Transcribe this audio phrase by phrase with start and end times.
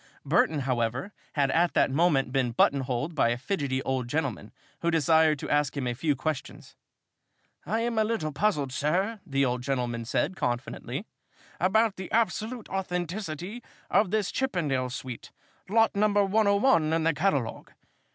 [0.25, 4.89] Burton, however, had at that moment been button holed by a fidgety old gentleman who
[4.89, 6.75] desired to ask him a few questions.
[7.67, 11.05] "I am a little puzzled, sir," the old gentleman said, confidentially,
[11.59, 13.61] "about the absolute authenticity
[13.91, 15.29] of this chippendale suite
[15.69, 17.71] lot number 101 in the catalogue.